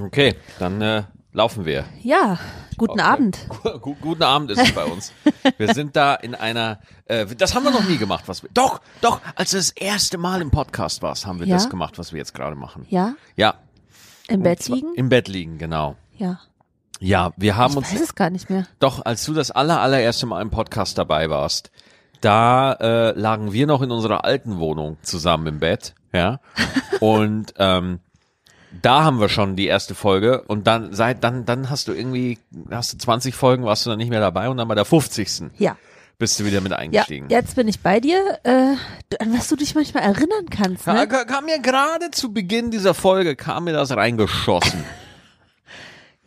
[0.00, 1.84] Okay, dann äh, laufen wir.
[2.02, 2.38] Ja,
[2.76, 3.38] guten Abend.
[3.80, 5.12] Gu- Guten Abend ist es bei uns.
[5.58, 8.80] Wir sind da in einer, äh, das haben wir noch nie gemacht, was wir, doch,
[9.00, 11.54] doch, als du das erste Mal im Podcast warst, haben wir Ja?
[11.56, 12.86] das gemacht, was wir jetzt gerade machen.
[12.90, 13.54] Ja, Ja.
[14.28, 14.94] im Bett liegen?
[14.96, 15.96] Im Bett liegen, genau.
[16.16, 16.40] Ja.
[17.00, 18.66] Ja, wir haben Ich uns, weiß es gar nicht mehr.
[18.80, 21.70] doch, als du das aller, allererste Mal im Podcast dabei warst,
[22.20, 26.40] da äh, lagen wir noch in unserer alten Wohnung zusammen im Bett, ja.
[27.00, 28.00] Und ähm,
[28.82, 32.38] da haben wir schon die erste Folge und dann seit dann dann hast du irgendwie
[32.70, 35.50] hast du 20 Folgen warst du dann nicht mehr dabei und dann bei der 50.
[35.58, 35.76] Ja.
[36.18, 37.28] bist du wieder mit Ja, eingestiegen.
[37.28, 38.50] jetzt bin ich bei dir, äh,
[39.20, 41.08] an was du dich manchmal erinnern kannst, Ja, ne?
[41.08, 44.84] ka- kam mir gerade zu Beginn dieser Folge kam mir das reingeschossen.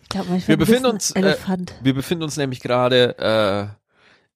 [0.04, 1.74] Ich glaube, manchmal Wir befinden ein uns äh, Elefant.
[1.82, 3.76] wir befinden uns nämlich gerade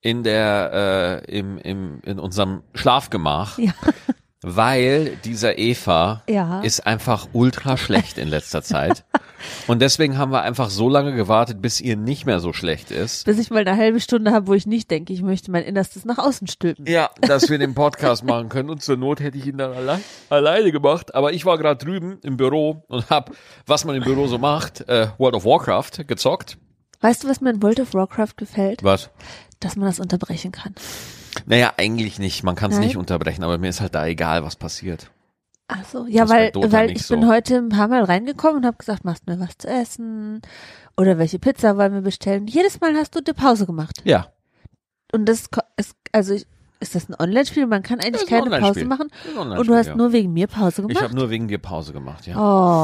[0.04, 3.72] äh, in der äh, im, im in unserem Schlafgemach, Ja.
[4.44, 6.62] Weil dieser Eva Ja.
[6.62, 9.04] ist einfach ultra schlecht in letzter Zeit.
[9.68, 13.26] Und deswegen haben wir einfach so lange gewartet, bis ihr nicht mehr so schlecht ist.
[13.26, 16.06] Bis ich mal eine halbe Stunde habe, wo ich nicht denke, ich möchte mein Innerstes
[16.06, 16.86] nach außen stülpen.
[16.86, 18.70] Ja, dass wir den Podcast machen können.
[18.70, 21.16] Und zur Not hätte ich ihn dann allein, alleine gemacht.
[21.16, 23.32] Aber ich war gerade drüben im Büro und hab,
[23.66, 26.58] was man im Büro so macht, äh, World of Warcraft gezockt.
[27.00, 28.84] Weißt du, was mir in World of Warcraft gefällt?
[28.84, 29.10] Was?
[29.60, 30.76] Dass man das unterbrechen kann.
[31.46, 32.44] Naja, eigentlich nicht.
[32.44, 35.12] Man kann es nicht unterbrechen, aber mir ist halt da egal, was passiert.
[35.68, 37.16] Ach so, ja, weil, weil ich so.
[37.16, 40.42] bin heute ein paar Mal reingekommen und habe gesagt, machst mir was zu essen
[40.98, 42.48] oder welche Pizza wollen wir bestellen.
[42.48, 44.02] Jedes Mal hast du eine Pause gemacht.
[44.04, 44.34] Ja.
[45.14, 46.46] Und das ist, also ich-
[46.82, 47.68] ist das ein Online-Spiel?
[47.68, 49.10] Man kann eigentlich keine Pause machen.
[49.38, 49.96] Und du hast ja.
[49.96, 51.04] nur wegen mir Pause Ich gemacht?
[51.04, 52.36] habe nur wegen dir Pause gemacht, ja.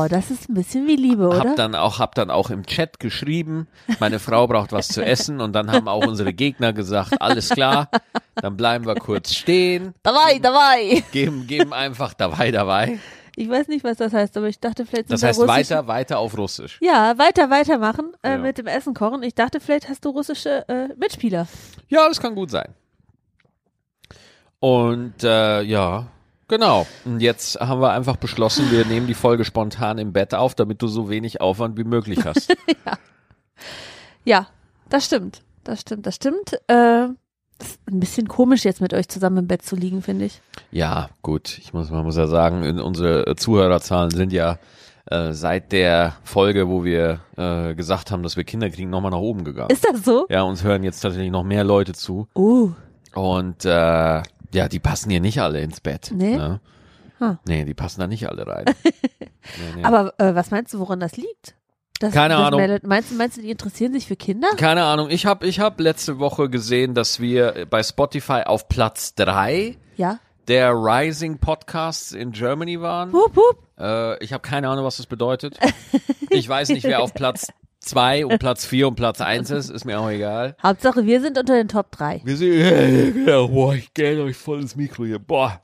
[0.03, 1.40] oh, das ist ein bisschen wie Liebe, oder?
[1.50, 3.68] Hab dann auch, hab dann auch im Chat geschrieben,
[4.00, 7.90] meine Frau braucht was zu essen und dann haben auch unsere Gegner gesagt, alles klar,
[8.36, 11.03] dann bleiben wir kurz stehen, dabei, dabei.
[11.12, 13.00] geben, geben einfach dabei, dabei.
[13.40, 15.88] Ich weiß nicht, was das heißt, aber ich dachte vielleicht sind Das da heißt weiter,
[15.88, 16.80] weiter auf Russisch.
[16.81, 18.38] Ja, weiter, weitermachen äh, Ja.
[18.40, 19.22] mit dem Essen kochen.
[19.22, 21.48] Ich dachte, vielleicht hast du russische äh, Mitspieler.
[21.88, 22.73] Ja, das kann gut sein.
[24.59, 26.07] Und äh, ja,
[26.47, 26.88] genau.
[27.06, 30.81] Und jetzt haben wir einfach beschlossen, wir nehmen die Folge spontan im Bett auf, damit
[30.81, 32.56] du so wenig Aufwand wie möglich hast.
[34.28, 34.47] Ja,
[34.90, 35.41] das stimmt.
[35.63, 36.53] Das stimmt, das stimmt.
[36.67, 37.07] Äh,
[37.57, 40.41] das ist ein bisschen komisch, jetzt mit euch zusammen im Bett zu liegen, finde ich.
[40.69, 41.57] Ja, gut.
[41.59, 44.59] Ich muss, man muss ja sagen, unsere Zuhörerzahlen sind ja
[45.06, 49.17] äh, seit der Folge, wo wir äh, gesagt haben, dass wir Kinder kriegen, nochmal nach
[49.19, 49.69] oben gegangen.
[49.69, 50.25] Ist das so?
[50.29, 52.28] ja, uns hören jetzt tatsächlich noch mehr Leute zu.
[52.35, 52.73] Uh,
[53.16, 54.23] Und äh,
[54.53, 56.12] ja, die passen hier nicht alle ins Bett.
[56.13, 56.35] Nee?
[56.38, 56.59] Ne?
[57.19, 57.38] Hm.
[57.47, 58.66] Nee, die passen da nicht alle rein.
[58.84, 59.30] nee,
[59.75, 59.84] nee.
[59.84, 61.56] aber äh, was meinst du, woran das liegt?
[62.00, 62.59] Das, Keine das Ahnung.
[62.59, 64.50] Meldet, meinst, du, meinst du, die interessieren sich für Kinder?
[64.56, 69.16] Keine Ahnung, ich habe ich hab letzte Woche gesehen, dass wir bei Spotify auf Platz
[69.16, 70.19] drei Ja.
[70.47, 73.12] der Rising Podcasts in Germany waren.
[73.14, 73.64] Hup, hup.
[73.79, 75.58] Äh, ich habe keine Ahnung, was das bedeutet.
[76.29, 77.47] Ich weiß nicht, wer auf Platz
[77.80, 80.56] zwei und Platz vier und Platz eins ist, ist mir auch egal.
[80.62, 82.22] Hauptsache, wir sind unter den Top 3.
[82.24, 85.62] Wir sind, ja, boah, ich gähne euch voll ins Mikro hier, boah.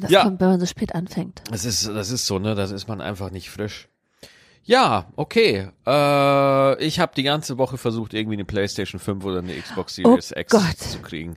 [0.00, 0.22] Das Ja.
[0.24, 1.42] kommt, wenn man so spät anfängt.
[1.50, 3.88] Das ist, das ist so, ne, das ist man einfach nicht frisch.
[4.64, 5.68] Ja, okay.
[5.86, 10.32] Äh, ich habe die ganze Woche versucht, irgendwie eine PlayStation 5 oder eine Xbox Series
[10.34, 10.78] Oh X Gott.
[10.78, 11.36] zu kriegen.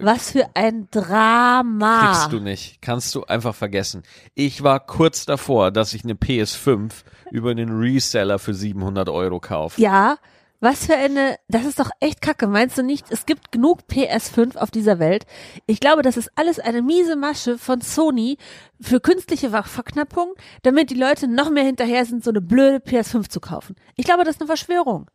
[0.00, 2.06] Was für ein Drama.
[2.12, 2.82] Kriegst du nicht.
[2.82, 4.02] Kannst du einfach vergessen.
[4.34, 6.90] Ich war kurz davor, dass ich eine PS5
[7.30, 9.80] über einen Reseller für 700 Euro kaufe.
[9.80, 10.16] Ja,
[10.64, 12.48] was für eine, das ist doch echt kacke.
[12.48, 15.26] Meinst du nicht, es gibt genug PS5 auf dieser Welt?
[15.66, 18.38] Ich glaube, das ist alles eine miese Masche von Sony
[18.80, 23.28] für künstliche Ver- Verknappung, damit die Leute noch mehr hinterher sind, so eine blöde PS5
[23.28, 23.76] zu kaufen.
[23.94, 25.08] Ich glaube, das ist eine Verschwörung.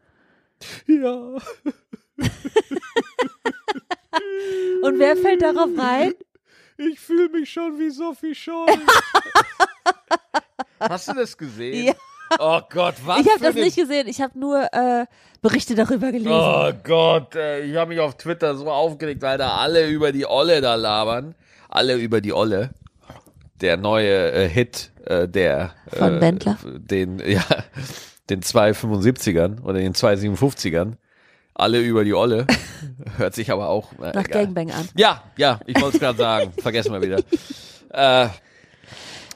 [0.87, 1.11] Ja.
[4.83, 6.13] Und wer fällt darauf rein?
[6.77, 8.67] Ich fühle mich schon wie Sophie Scholl.
[10.79, 11.87] Hast du das gesehen?
[11.87, 11.93] Ja.
[12.39, 14.07] Oh Gott, was Ich habe das nicht gesehen.
[14.07, 15.05] Ich habe nur äh,
[15.41, 16.31] Berichte darüber gelesen.
[16.31, 20.25] Oh Gott, ey, ich habe mich auf Twitter so aufgeregt, weil da alle über die
[20.25, 21.35] Olle da labern.
[21.69, 22.71] Alle über die Olle.
[23.61, 26.57] Der neue äh, Hit, äh, der Von äh, Wendler?
[26.63, 27.43] Den, ja,
[28.29, 30.93] den 275ern oder den 257ern.
[31.53, 32.47] Alle über die Olle.
[33.17, 33.91] Hört sich aber auch.
[33.93, 34.45] Äh, Nach egal.
[34.45, 34.87] Gangbang an.
[34.95, 36.53] Ja, ja, ich wollte es gerade sagen.
[36.57, 37.21] Vergessen wir wieder.
[37.91, 38.27] Äh,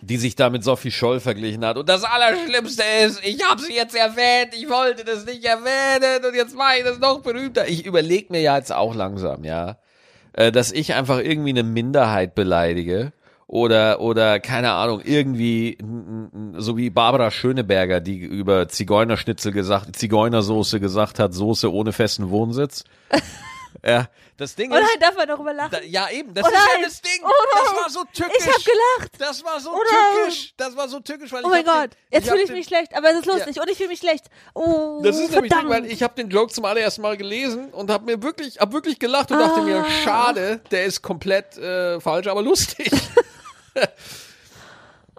[0.06, 1.78] die sich da mit Sophie Scholl verglichen hat.
[1.78, 6.36] Und das Allerschlimmste ist, ich habe sie jetzt erwähnt, ich wollte das nicht erwähnen und
[6.36, 7.68] jetzt mache ich das noch berühmter.
[7.68, 9.78] Ich überlege mir ja jetzt auch langsam, ja,
[10.34, 13.14] äh, dass ich einfach irgendwie eine Minderheit beleidige
[13.48, 15.78] oder oder keine Ahnung irgendwie
[16.58, 22.84] so wie Barbara Schöneberger, die über Zigeunerschnitzel gesagt, Zigeunersoße gesagt hat, Soße ohne festen Wohnsitz.
[23.86, 25.72] Ja, das Ding Oh nein, ist, darf man darüber lachen?
[25.72, 27.22] da, ja eben, das Oh ist ja das Ding.
[27.24, 27.30] Oh.
[27.54, 28.36] Das war so tückisch.
[28.40, 29.12] ich hab gelacht.
[29.20, 29.80] Das war so Oh
[30.24, 30.54] tückisch.
[30.58, 32.96] Das war so tückisch, weil Oh ich mein Gott, den, jetzt fühle ich mich schlecht,
[32.96, 34.26] aber es ist lustig und ich fühle mich schlecht.
[34.54, 35.74] Oh, Das ist nämlich verdammt.
[35.74, 38.72] Ding, weil ich habe den Joke zum allerersten Mal gelesen und habe mir wirklich, hab
[38.74, 39.90] wirklich gelacht und dachte mir, Ah.
[40.04, 42.92] schade, der ist komplett äh, falsch, aber lustig.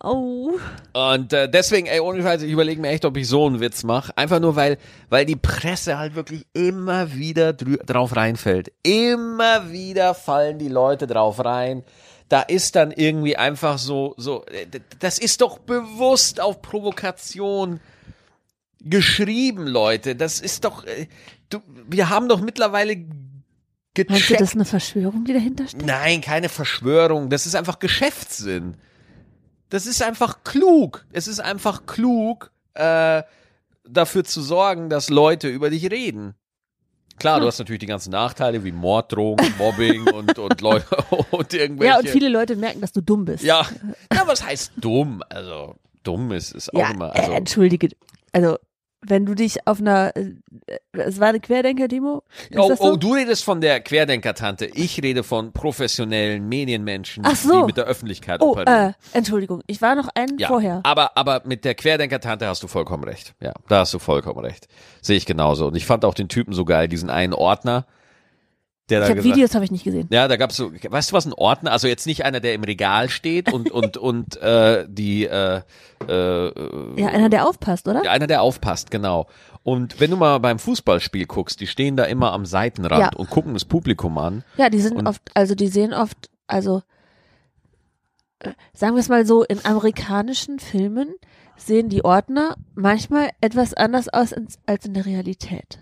[0.04, 0.58] oh.
[0.92, 3.82] Und äh, deswegen, ey, ohne Scheiß, ich überlege mir echt, ob ich so einen Witz
[3.84, 4.16] mache.
[4.16, 4.78] Einfach nur, weil,
[5.08, 8.72] weil die Presse halt wirklich immer wieder drauf reinfällt.
[8.82, 11.82] Immer wieder fallen die Leute drauf rein.
[12.28, 14.66] Da ist dann irgendwie einfach so, so, äh,
[14.98, 17.80] das ist doch bewusst auf Provokation
[18.80, 20.16] geschrieben, Leute.
[20.16, 21.06] Das ist doch, äh,
[21.48, 22.96] du, wir haben doch mittlerweile
[23.96, 24.40] Meinst du, gecheckt.
[24.40, 25.86] das ist eine Verschwörung, die dahinter steht?
[25.86, 27.30] Nein, keine Verschwörung.
[27.30, 28.76] Das ist einfach Geschäftssinn.
[29.74, 31.04] Das ist einfach klug.
[31.10, 33.24] Es ist einfach klug, äh,
[33.84, 36.34] dafür zu sorgen, dass Leute über dich reden.
[37.18, 40.86] Klar, du hast natürlich die ganzen Nachteile wie Morddrohungen, Mobbing und, und Leute
[41.32, 41.92] und irgendwelche.
[41.92, 43.42] Ja, und viele Leute merken, dass du dumm bist.
[43.42, 43.66] Ja,
[44.12, 45.24] ja, was heißt dumm?
[45.28, 45.74] Also,
[46.04, 47.14] dumm ist, ist auch Ja, immer.
[47.14, 47.88] äh, Also, entschuldige.
[48.30, 48.58] Also,
[49.06, 50.32] wenn du dich auf einer, äh,
[50.92, 52.22] es war eine Querdenker-Demo?
[52.56, 52.82] Oh, so?
[52.92, 54.66] oh, du redest von der Querdenker-Tante.
[54.66, 57.60] Ich rede von professionellen Medienmenschen, Ach so.
[57.60, 58.90] die mit der Öffentlichkeit Oh, operieren.
[58.90, 60.80] äh, Entschuldigung, ich war noch einen Ja, vorher.
[60.84, 63.34] aber, aber mit der Querdenker-Tante hast du vollkommen recht.
[63.40, 64.68] Ja, da hast du vollkommen recht.
[65.02, 65.66] Sehe ich genauso.
[65.68, 67.86] Und ich fand auch den Typen so geil, diesen einen Ordner,
[68.90, 70.08] der da Ich habe gesagt Videos habe ich nicht gesehen.
[70.10, 72.64] ja, da gab's so, weißt du was, ein Ordner, also jetzt nicht einer, der im
[72.64, 75.62] Regal steht und, und, und, äh, die, äh,
[76.06, 78.04] äh, Ja, einer, der aufpasst, oder?
[78.04, 79.26] ja, einer, der aufpasst, genau.
[79.62, 83.18] Und wenn du mal beim Fußballspiel guckst, die stehen da immer am Seitenrand Ja.
[83.18, 84.44] und gucken das Publikum an.
[84.58, 86.82] Ja, die sind oft, also die sehen oft, also
[88.40, 91.14] äh, sagen wir es mal so, in amerikanischen Filmen
[91.56, 94.34] sehen die Ordner manchmal etwas anders aus
[94.66, 95.78] als in der Realität.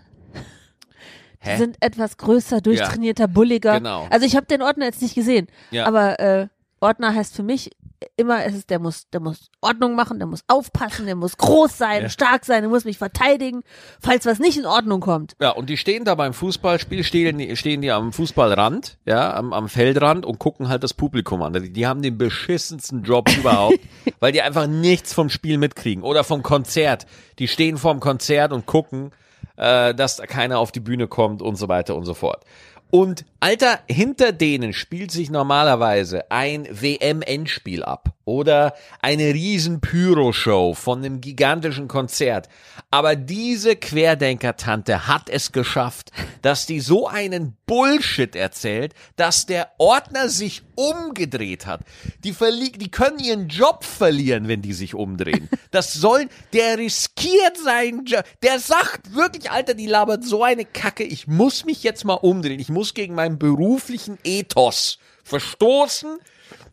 [1.45, 1.57] Die Hä?
[1.57, 3.77] sind etwas größer, durchtrainierter, bulliger.
[3.79, 4.07] Genau.
[4.09, 5.85] Also ich habe den Ordner jetzt nicht gesehen, Ja.
[5.85, 6.47] aber äh,
[6.79, 7.71] Ordner heißt für mich
[8.17, 11.77] immer, es ist, der muss, der muss Ordnung machen, der muss aufpassen, der muss groß
[11.77, 12.09] sein, Ja.
[12.09, 13.61] stark sein, der muss mich verteidigen,
[14.01, 15.35] falls was nicht in Ordnung kommt.
[15.39, 19.53] Ja, und die stehen da beim Fußballspiel, stehen die, stehen die am Fußballrand, ja, am,
[19.53, 21.53] am Feldrand und gucken halt das Publikum an.
[21.53, 23.79] Die, die haben den beschissensten Job überhaupt,
[24.19, 27.05] weil die einfach nichts vom Spiel mitkriegen oder vom Konzert.
[27.39, 29.11] Die stehen vorm Konzert und gucken,
[29.57, 32.43] äh, dass da keiner auf die Bühne kommt und so weiter und so fort.
[32.89, 40.99] Und Alter, hinter denen spielt sich normalerweise ein WM-Endspiel ab oder eine riesen Pyro-Show von
[40.99, 42.47] einem gigantischen Konzert.
[42.89, 46.11] Aber diese Querdenker-Tante hat es geschafft,
[46.41, 51.81] dass die so einen Bullshit erzählt, dass der Ordner sich umgedreht hat.
[52.23, 55.49] Die, verli die können ihren Job verlieren, wenn die sich umdrehen.
[55.71, 58.23] Das sollen, der riskiert seinen Job.
[58.43, 61.03] Der sagt wirklich, Alter, die labert so eine Kacke.
[61.03, 62.59] Ich muss mich jetzt mal umdrehen.
[62.59, 66.17] Ich muss gegen meinen beruflichen Ethos verstoßen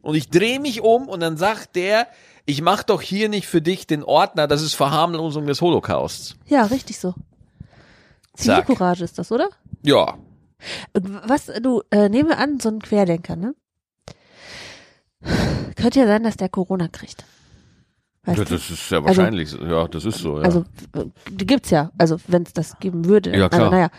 [0.03, 2.07] und ich drehe mich um und dann sagt der,
[2.47, 6.37] ich mach doch hier nicht für dich den Ordner, das ist Verharmlosung des Holocausts.
[6.47, 7.15] Ja, richtig so.
[8.35, 9.49] Zivilcourage ist das, oder?
[9.83, 10.19] Ja.
[10.93, 13.55] Was, du, äh, nehmen wir an, so ein Querdenker, ne?
[15.77, 17.25] Könnte ja sein, dass der Corona kriegt.
[18.25, 18.55] Weißt du?
[18.55, 20.65] ist ja wahrscheinlich ja, das ist so, Also,
[20.95, 21.91] äh, die gibt's ja.
[21.97, 23.31] Also, wenn es das geben würde.
[23.31, 23.63] Ja, klar.
[23.63, 23.91] Also, naja.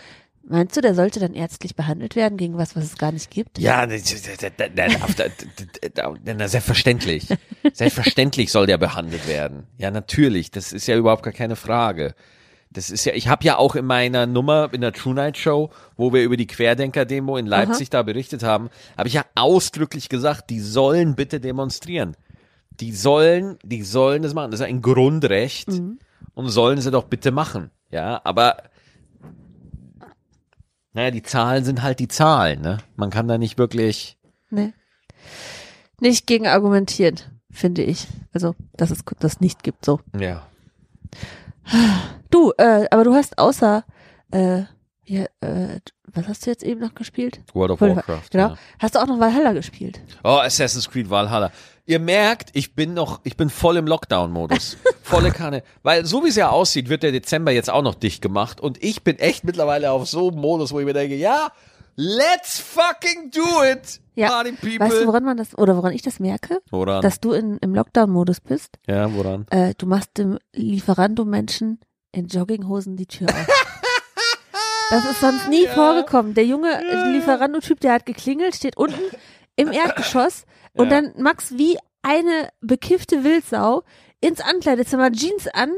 [0.43, 3.59] Meinst du, der sollte dann ärztlich behandelt werden gegen was, was es gar nicht gibt?
[3.59, 3.87] Ja,
[6.25, 7.27] na, selbstverständlich.
[7.73, 9.67] Selbstverständlich soll der behandelt werden.
[9.77, 10.49] Ja, natürlich.
[10.51, 12.15] Das ist ja überhaupt gar keine Frage.
[12.71, 15.71] Das ist ja, ich habe ja auch in meiner Nummer in der True Night Show,
[15.97, 20.49] wo wir über die Querdenker-Demo in Leipzig da berichtet haben, habe ich ja ausdrücklich gesagt,
[20.49, 22.15] die sollen bitte demonstrieren.
[22.79, 24.51] Die sollen, die sollen das machen.
[24.51, 25.67] Das ist ein Grundrecht
[26.33, 27.71] und sollen sie doch bitte machen.
[27.91, 28.63] Ja, aber
[30.93, 32.77] naja, die Zahlen sind halt die Zahlen, ne?
[32.95, 34.17] Man kann da nicht wirklich.
[34.49, 34.73] Nee.
[35.99, 37.19] Nicht gegen argumentieren,
[37.49, 38.07] finde ich.
[38.33, 39.99] Also, dass es das nicht gibt, so.
[40.19, 40.47] Ja.
[42.29, 43.85] Du, äh, aber du hast außer,
[44.31, 44.63] äh,
[45.05, 45.79] ja, äh,
[46.13, 47.41] was hast du jetzt eben noch gespielt?
[47.53, 48.31] World of Warcraft.
[48.31, 48.49] Genau.
[48.49, 48.57] Ja.
[48.79, 50.01] Hast du auch noch Valhalla gespielt?
[50.23, 51.51] Oh, Assassin's Creed Valhalla.
[51.85, 54.77] Ihr merkt, ich bin noch, ich bin voll im Lockdown-Modus.
[55.03, 55.63] Volle Kanne.
[55.83, 58.61] Weil so wie es ja aussieht, wird der Dezember jetzt auch noch dicht gemacht.
[58.61, 61.51] Und ich bin echt mittlerweile auf so einem Modus, wo ich mir denke, ja,
[61.95, 64.29] let's fucking do it, Ja.
[64.29, 64.79] Party People.
[64.79, 66.59] Weißt du, woran man das, oder woran ich das merke?
[66.69, 67.01] woran?
[67.01, 68.77] Dass du in, im Lockdown-Modus bist.
[68.87, 69.45] ja, woran?
[69.49, 71.79] Äh, du machst dem Lieferando-Menschen
[72.11, 73.47] in Jogginghosen die Tür auf.
[74.89, 76.33] Das ist sonst nie vorgekommen.
[76.33, 76.67] Der junge
[77.13, 78.99] Lieferando-Typ, der hat geklingelt, steht unten
[79.55, 81.01] im Erdgeschoss und Ja.
[81.01, 83.83] dann Max wie eine bekiffte Wildsau
[84.21, 85.71] ins Ankleidezimmer, Jeans an,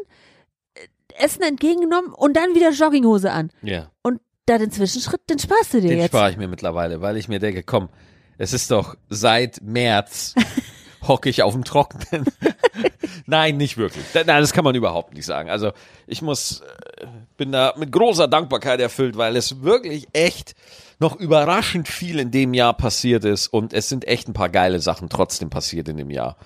[0.75, 3.51] äh, Essen entgegengenommen und dann wieder Jogginghose an.
[3.61, 3.91] Ja.
[4.01, 6.07] Und da den Zwischenschritt, den sparst du dir Den jetzt.
[6.07, 7.89] spare ich mir mittlerweile, weil ich mir denke, komm,
[8.37, 10.33] es ist doch seit März
[11.07, 12.25] hocke ich auf dem Trockenen.
[13.25, 14.03] Nein, nicht wirklich.
[14.13, 15.49] Nein, das kann man überhaupt nicht sagen.
[15.49, 15.71] Also
[16.07, 16.61] ich muss,
[16.97, 17.07] äh,
[17.37, 20.55] bin da mit großer Dankbarkeit erfüllt, weil es wirklich echt
[20.99, 24.79] noch überraschend viel in dem Jahr passiert ist und es sind echt ein paar geile
[24.79, 26.37] Sachen trotzdem passiert in dem Jahr.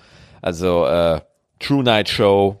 [0.42, 1.20] Also äh,
[1.58, 2.58] True Night Show,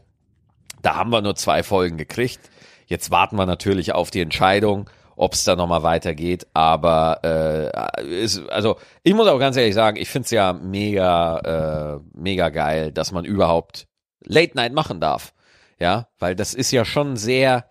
[0.82, 2.50] da haben wir nur zwei Folgen gekriegt.
[2.86, 6.46] Jetzt warten wir natürlich auf die Entscheidung, ob es da nochmal weitergeht.
[6.54, 11.38] Aber äh, ist, also ich muss auch ganz ehrlich sagen, ich finde es ja mega,
[11.96, 13.86] äh, mega geil, dass man überhaupt
[14.24, 15.32] Late Night machen darf.
[15.78, 17.68] Ja, weil das ist ja schon sehr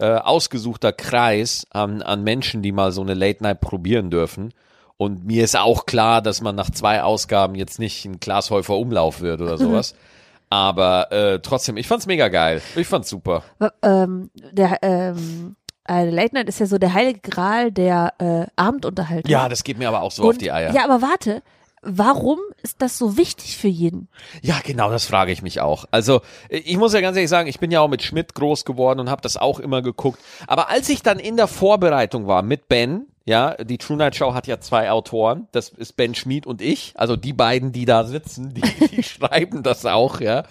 [0.00, 4.52] äh, ausgesuchter Kreis an, an Menschen, die mal so eine Late Night probieren dürfen.
[4.96, 8.76] Und mir ist auch klar, dass man nach zwei Ausgaben jetzt nicht ein Klaas Häufer
[8.76, 9.94] Umlauf wird oder sowas.
[10.50, 12.60] Aber äh, trotzdem, ich fand's mega geil.
[12.74, 13.44] Ich fand's super.
[13.82, 15.54] Ähm, der, ähm,
[15.84, 19.30] eine Late Night ist ja so der heilige Gral der äh, Abendunterhaltung.
[19.30, 20.72] Ja, das geht mir aber auch so auf die Eier.
[20.72, 21.42] Ja, aber warte,
[21.82, 24.08] warum ist das so wichtig für jeden?
[24.42, 25.86] Ja, genau, das frage ich mich auch.
[25.90, 29.00] Also, ich muss ja ganz ehrlich sagen, ich bin ja auch mit Schmidt groß geworden
[29.00, 30.20] und habe das auch immer geguckt.
[30.46, 34.34] Aber als ich dann in der Vorbereitung war mit Ben, ja, die True Night Show
[34.34, 38.04] hat ja zwei Autoren, das ist Ben Schmid und ich, also die beiden, die da
[38.04, 40.44] sitzen, die, die schreiben das auch, ja.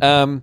[0.00, 0.42] Ähm,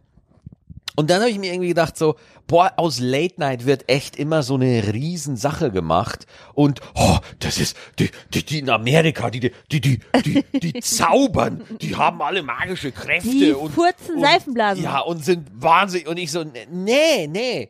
[0.95, 2.15] und dann habe ich mir irgendwie gedacht so,
[2.47, 7.77] boah, aus Late Night wird echt immer so eine Riesensache gemacht und oh, das ist
[7.99, 12.91] die die, die in Amerika, die die die die die, zaubern, die haben alle magische
[12.91, 14.83] Kräfte Die und furzen und, Seifenblasen.
[14.83, 17.69] Ja, und sind wahnsinnig und ich so nee, nee.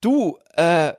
[0.00, 0.94] Du äh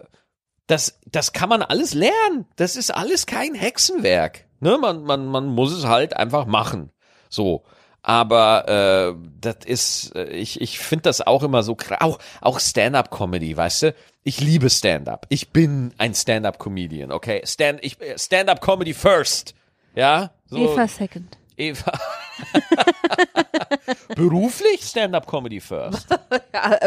[0.72, 2.46] das, das kann man alles lernen.
[2.56, 4.46] Das ist alles kein Hexenwerk.
[4.62, 4.78] Ne?
[4.80, 6.92] Man, man, man muss es halt einfach machen.
[7.30, 7.64] So.
[8.04, 12.00] Aber äh, das ist, äh, ich, ich finde das auch immer so krass.
[12.02, 13.96] Auch, auch Stand-up-Comedy, weißt du?
[14.24, 15.28] Ich liebe Stand-up.
[15.30, 17.42] Ich bin ein Stand-up-Comedian, okay?
[17.46, 19.54] Stand, ich, Stand-up-Comedy first.
[19.96, 20.32] Ja?
[20.46, 21.38] So, Eva Second.
[21.58, 21.92] Eva.
[24.16, 26.08] Beruflich Stand-up-Comedy first.
[26.54, 26.78] Ja,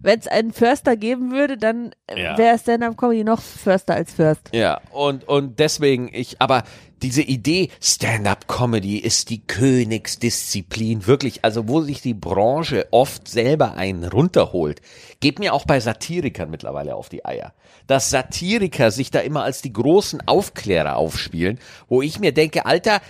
[0.00, 2.38] Wenn es einen Förster geben würde, dann äh, Ja.
[2.38, 4.42] wäre Stand-Up-Comedy noch Förster als First.
[4.52, 6.62] Ja, und, und deswegen, ich, aber
[7.02, 14.04] diese Idee, Stand-up-Comedy ist die Königsdisziplin, wirklich, also wo sich die Branche oft selber einen
[14.04, 14.80] runterholt,
[15.20, 17.52] geht mir auch bei Satirikern mittlerweile auf die Eier.
[17.88, 23.00] Dass Satiriker sich da immer als die großen Aufklärer aufspielen, wo ich mir denke, Alter,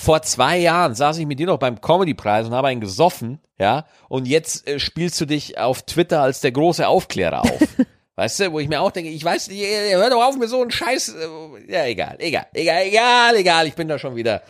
[0.00, 3.84] vor zwei Jahren saß ich mit dir noch beim Comedy-Preis und habe einen gesoffen, ja,
[4.08, 7.60] und jetzt äh, spielst du dich auf Twitter als der große Aufklärer auf.
[8.16, 10.60] Weißt du, wo ich mir auch denke, ich weiß nicht, hör doch auf mit so
[10.62, 11.14] einem Scheiß.
[11.14, 14.42] äh, Ja, egal, egal, egal, egal, egal, ich bin da schon wieder.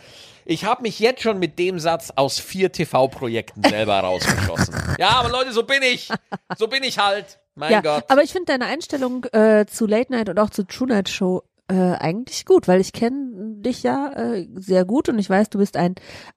[0.45, 4.75] Ich habe mich jetzt schon mit dem Satz aus vier TV-Projekten selber rausgeschossen.
[4.97, 6.09] Ja, aber Leute, so bin ich.
[6.57, 7.39] So bin ich halt.
[7.55, 8.05] Mein ja, Gott.
[8.07, 11.43] aber ich finde deine Einstellung äh, zu Late Night und auch zu True Night Show
[11.71, 13.29] äh, eigentlich gut, weil ich kenne
[13.61, 15.95] dich ja äh, sehr gut und ich weiß, du bist ein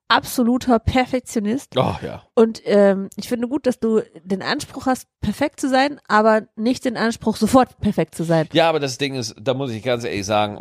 [0.09, 1.77] absoluter Perfektionist.
[1.77, 2.23] Oh ja.
[2.35, 6.85] Und ähm, ich finde gut, dass du den Anspruch hast, perfekt zu sein, aber nicht
[6.85, 8.49] den Anspruch, sofort perfekt zu sein.
[8.53, 10.59] Ja, aber das Ding ist, da muss ich ganz ehrlich sagen,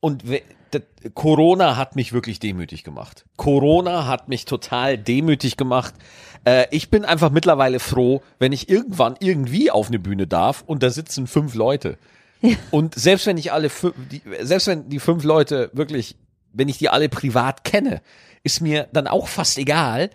[0.00, 0.22] und
[0.70, 0.82] das-
[1.14, 3.24] Corona hat mich wirklich demütig gemacht.
[3.36, 5.94] Corona hat mich total demütig gemacht.
[6.44, 10.82] Äh, ich bin einfach mittlerweile froh, wenn ich irgendwann irgendwie auf eine Bühne darf und
[10.82, 11.96] da sitzen fünf Leute.
[12.70, 16.16] Und selbst wenn ich alle fünf, die, selbst wenn die fünf Leute wirklich,
[16.52, 18.00] wenn ich die alle privat kenne,
[18.42, 20.10] ist mir dann auch fast egal.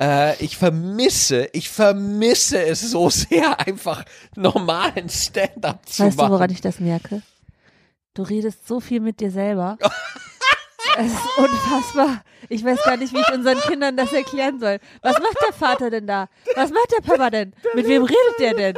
[0.00, 4.04] Äh, ich vermisse, ich vermisse es so sehr, einfach
[4.34, 6.28] normalen Stand-up zu Weißt machen.
[6.28, 7.22] du, woran ich das merke?
[8.14, 9.78] Du redest so viel mit dir selber.
[10.96, 12.24] Es ist unfassbar.
[12.48, 14.78] Ich weiß gar nicht, wie ich unseren Kindern das erklären soll.
[15.00, 16.28] Was macht der Vater denn da?
[16.56, 17.52] Was macht der Papa denn?
[17.74, 18.76] Mit wem redet der denn?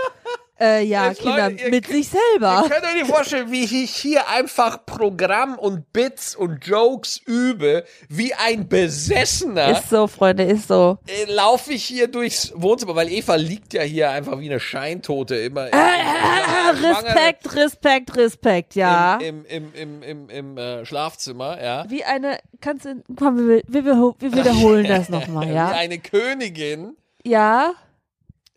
[0.61, 2.62] Äh, ja, Jetzt, Kinder, Leute, mit könnt- sich selber.
[2.64, 7.85] Ihr könnt euch nicht vorstellen, wie ich hier einfach Programm und Bits und Jokes übe,
[8.11, 9.71] wie ein Besessener.
[9.71, 10.99] Ist so, Freunde, ist so.
[11.07, 15.37] äh, laufe ich hier durchs Wohnzimmer, weil Eva liegt ja hier einfach wie eine Scheintote
[15.37, 15.69] immer.
[15.69, 19.17] im- Ah, schwanger Respekt, Respekt, Respekt, ja.
[19.17, 21.85] Im, im, im, im, im äh, Schlafzimmer, ja.
[21.88, 25.69] Wie eine, kannst du, komm, wir, wir, wir, wir wiederholen das nochmal, Wie ja?
[25.71, 27.73] eine Königin Ja,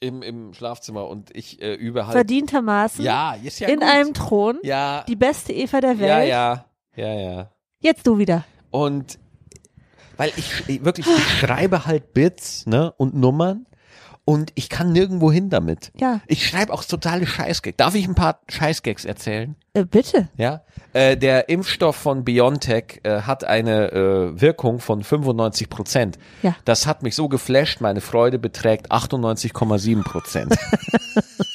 [0.03, 2.13] im, im Schlafzimmer und ich äh, übe halt.
[2.13, 3.03] verdientermaßen.
[3.03, 3.89] Ja, ist ja in gut.
[3.89, 4.59] einem Thron.
[4.63, 6.27] Ja, Die beste Eva der Welt.
[6.29, 7.51] ja, ja, ja, ja.
[7.79, 8.43] Jetzt du wieder.
[8.71, 9.17] Und
[10.17, 13.65] weil ich ich- wirklich, ich schreibe halt Bits, ne, und Nummern
[14.25, 15.91] und ich kann nirgendwo hin damit.
[15.99, 17.77] Ja, Ich schreibe auch totale Scheißgags.
[17.77, 19.55] Darf ich ein paar Scheißgags erzählen?
[19.73, 20.29] äh, bitte.
[20.37, 20.61] Ja.
[20.93, 26.19] Äh, der Impfstoff von BioNTech äh, hat eine äh, Wirkung von 95 Prozent.
[26.43, 26.55] Ja.
[26.65, 30.55] Das hat mich so geflasht, meine Freude beträgt 98,7 Prozent.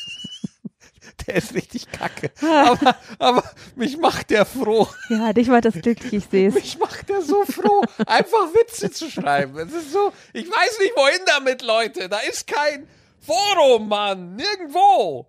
[1.29, 2.31] der ist richtig kacke.
[2.43, 3.45] Aber, aber
[3.77, 4.89] mich macht der froh.
[5.11, 6.55] Ja, dich macht das glücklich, ich sehe es.
[6.55, 9.57] Mich macht der so froh, einfach Witze zu schreiben.
[9.59, 12.09] Es ist so, ich weiß nicht, wohin damit, Leute.
[12.09, 12.89] Da ist kein
[13.21, 14.37] Forum, Mann.
[14.37, 15.29] Nirgendwo.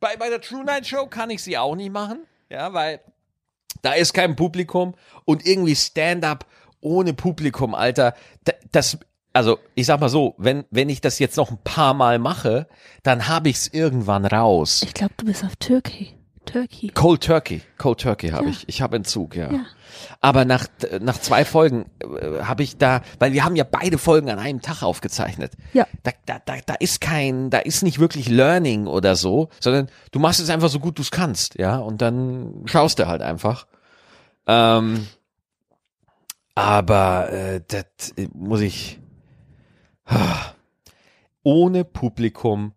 [0.00, 2.18] Bei, bei der True Night Show kann ich sie auch nicht machen.
[2.50, 3.00] Ja, weil
[3.82, 6.44] da ist kein Publikum und irgendwie Stand-up
[6.80, 8.14] ohne Publikum, Alter.
[8.44, 8.98] da- Das,
[9.36, 12.66] also ich sag mal so, wenn, wenn ich das jetzt noch ein paar Mal mache,
[13.02, 14.82] dann habe ich's irgendwann raus.
[14.84, 16.14] Ich glaube, du bist auf Turkey.
[16.46, 16.88] Turkey.
[16.88, 18.50] Cold Turkey, Cold Turkey habe Ja.
[18.52, 18.68] ich.
[18.68, 19.52] Ich habe Entzug, ja.
[19.52, 19.66] Ja.
[20.20, 20.68] Aber nach,
[21.00, 24.62] nach zwei Folgen äh, habe ich da, weil wir haben ja beide Folgen an einem
[24.62, 25.52] Tag aufgezeichnet.
[25.72, 25.86] Ja.
[26.04, 30.20] Da, da, da, da ist kein, da ist nicht wirklich Learning oder so, sondern du
[30.20, 33.66] machst es einfach so gut du es kannst, ja, und dann schaust du halt einfach.
[34.46, 35.08] Ähm,
[36.54, 39.00] aber äh, das äh, muss ich
[41.42, 42.72] ohne Publikum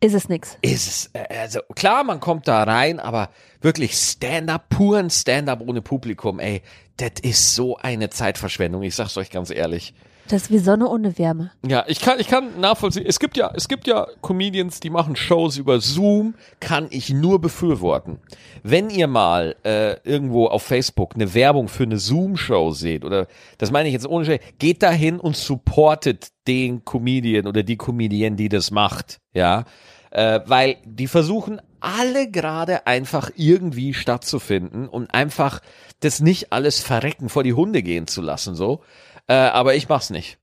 [0.00, 0.58] Ist es nix.
[0.62, 5.82] ist es, äh, also klar, man kommt da rein, aber wirklich Stand-up, puren Stand-up ohne
[5.82, 6.62] Publikum, ey,
[6.96, 9.94] das ist so eine Zeitverschwendung, ich sag's euch ganz ehrlich.
[10.28, 11.50] Das ist wie Sonne ohne Wärme.
[11.66, 13.04] Ja, ich kann, ich kann nachvollziehen.
[13.06, 17.40] Es gibt ja, es gibt ja Comedians, die machen Shows über Zoom, kann ich nur
[17.40, 18.18] befürworten.
[18.62, 23.26] Wenn ihr mal äh, irgendwo auf Facebook eine Werbung für eine Zoom-Show seht, oder
[23.58, 28.36] das meine ich jetzt ohne Scheiß, geht dahin und supportet den Comedian oder die Comedian,
[28.36, 29.64] die das macht, ja,
[30.10, 35.60] äh, weil die versuchen alle gerade einfach irgendwie stattzufinden und einfach
[36.00, 38.80] das nicht alles verrecken vor die Hunde gehen zu lassen, so.
[39.26, 40.38] Äh, aber ich mach's nicht.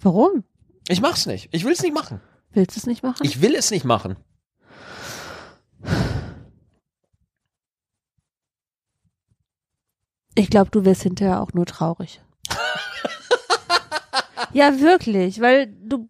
[0.00, 0.44] Warum?
[0.88, 1.48] Ich mach's nicht.
[1.52, 2.20] Ich will's nicht machen.
[2.50, 3.24] Willst du es nicht machen?
[3.24, 4.16] Ich will es nicht machen.
[10.34, 12.22] Ich glaube, du wirst hinterher auch nur traurig.
[14.52, 16.08] ja, wirklich, weil du,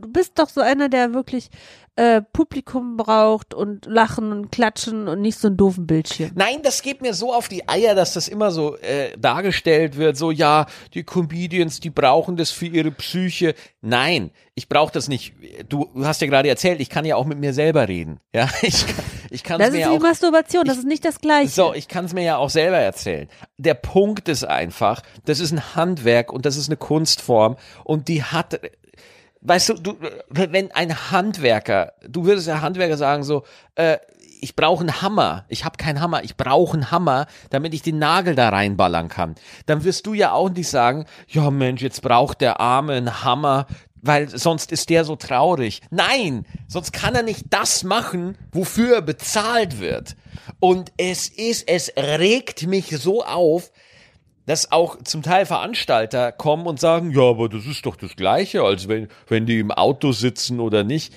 [0.00, 1.50] du bist doch so einer, der wirklich
[1.96, 6.32] äh, Publikum braucht und Lachen und Klatschen und nicht so einen doofen Bildschirm.
[6.34, 10.16] Nein, das geht mir so auf die Eier, dass das immer so äh, dargestellt wird,
[10.16, 13.54] so ja, die Comedians, die brauchen das für ihre Psyche.
[13.80, 15.34] Nein, ich brauche das nicht.
[15.68, 18.18] Du hast ja gerade erzählt, ich kann ja auch mit mir selber reden.
[18.34, 21.04] Ja, ich, kann- ich kann Das es ist mir wie auch Masturbation, das ist nicht
[21.04, 21.50] das Gleiche.
[21.50, 23.28] So, ich kann es mir ja auch selber erzählen.
[23.56, 28.22] Der Punkt ist einfach, das ist ein Handwerk und das ist eine Kunstform und die
[28.24, 28.60] hat,
[29.44, 29.96] weißt du, du
[30.28, 33.44] wenn ein Handwerker, du würdest ja Handwerker sagen so,
[33.76, 33.98] äh,
[34.40, 37.98] ich brauche einen Hammer, ich habe keinen Hammer, ich brauche einen Hammer, damit ich den
[37.98, 39.36] Nagel da reinballern kann.
[39.66, 43.66] Dann wirst du ja auch nicht sagen, ja Mensch, jetzt braucht der Arme einen Hammer,
[44.02, 45.80] weil sonst ist der so traurig.
[45.90, 50.14] Nein, sonst kann er nicht das machen, wofür er bezahlt wird.
[50.60, 53.72] Und es ist, es regt mich so auf,
[54.46, 58.62] dass auch zum Teil Veranstalter kommen und sagen, ja, aber das ist doch das Gleiche,
[58.62, 61.14] als wenn, wenn die im Auto sitzen oder nicht.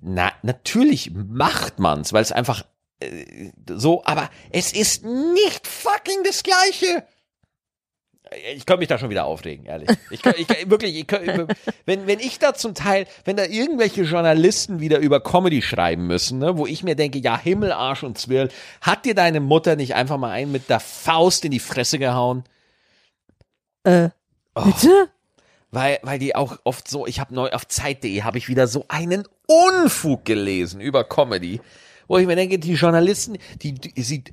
[0.00, 2.64] Na, natürlich macht man's, weil es einfach
[3.00, 7.04] äh, so, aber es ist nicht fucking das Gleiche.
[8.54, 9.88] Ich könnte mich da schon wieder aufregen, ehrlich.
[10.12, 11.48] Ich, kann, ich wirklich, ich kann,
[11.84, 16.38] wenn, wenn ich da zum Teil, wenn da irgendwelche Journalisten wieder über Comedy schreiben müssen,
[16.38, 18.48] ne, wo ich mir denke, ja, Himmel, Arsch und Zwirl,
[18.82, 22.44] hat dir deine Mutter nicht einfach mal einen mit der Faust in die Fresse gehauen?
[23.84, 24.10] Äh,
[24.54, 24.64] Oh.
[24.64, 25.08] bitte?
[25.70, 28.84] Weil, weil die auch oft so, ich habe neu auf Zeit.de habe ich wieder so
[28.88, 31.60] einen Unfug gelesen über Comedy,
[32.08, 34.24] wo ich mir denke, die Journalisten, die, die sie,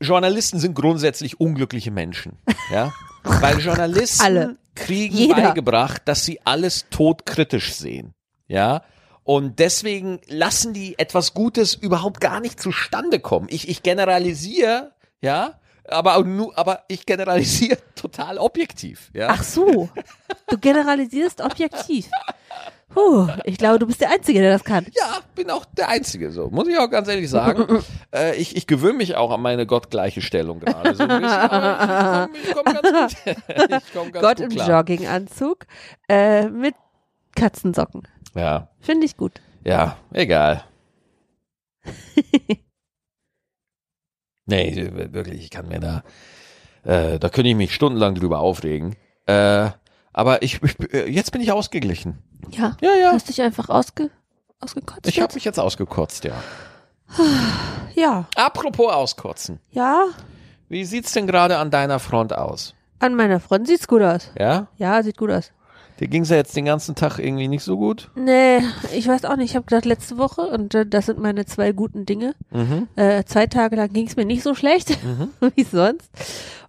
[0.00, 2.38] Journalisten sind grundsätzlich unglückliche Menschen,
[2.70, 2.92] ja,
[3.24, 4.56] weil Journalisten Alle.
[4.74, 5.34] kriegen Jeder.
[5.36, 8.14] beigebracht, dass sie alles todkritisch sehen,
[8.48, 8.82] ja.
[9.22, 13.46] Und deswegen lassen die etwas Gutes überhaupt gar nicht zustande kommen.
[13.50, 15.59] Ich, ich generalisiere, ja,
[15.90, 19.28] aber, auch nur, aber ich generalisiere total objektiv, ja.
[19.30, 19.88] Ach so,
[20.48, 22.08] du generalisierst objektiv.
[22.90, 24.84] Puh, ich glaube, du bist der Einzige, der das kann.
[24.96, 26.50] Ja, bin auch der Einzige, so.
[26.50, 27.84] Muss ich auch ganz ehrlich sagen.
[28.14, 30.96] äh, ich ich gewöhne mich auch an meine gottgleiche Stellung gerade.
[30.96, 33.36] So ein bisschen, aber ich komme komm ganz gut.
[33.48, 34.68] ich komm ganz Gott gut im klar.
[34.68, 35.66] Jogginganzug
[36.08, 36.74] äh, mit
[37.36, 38.08] Katzensocken.
[38.34, 39.40] Ja, Finde ich gut.
[39.64, 40.64] ja, egal.
[44.50, 46.02] Nee, wirklich, ich kann mir da,
[46.84, 48.96] äh, da könnte ich mich stundenlang drüber aufregen.
[49.26, 49.70] Äh,
[50.12, 52.18] aber ich, ich, äh, jetzt bin ich ausgeglichen.
[52.50, 53.12] Ja, Ja, ja.
[53.12, 54.10] hast dich einfach ausge,
[54.60, 55.06] ausgekotzt.
[55.06, 56.34] Ich habe mich jetzt ausgekotzt, ja.
[57.94, 59.60] ja, Apropos auskotzen.
[59.70, 60.06] ja.
[60.68, 62.76] Wie sieht's denn gerade an deiner Front aus?
[63.00, 64.30] An meiner Front sieht's gut aus.
[64.38, 64.68] Ja?
[64.76, 65.50] Ja, sieht gut aus.
[66.00, 68.10] Dir ging's ja jetzt den ganzen Tag irgendwie nicht so gut.
[68.14, 68.60] Nee,
[68.94, 69.50] ich weiß auch nicht.
[69.50, 72.88] Ich habe gedacht, letzte Woche, und äh, das sind meine zwei guten Dinge, Mhm.
[72.96, 74.96] äh, zwei Tage lang ging's mir nicht so schlecht
[75.54, 76.10] wie sonst.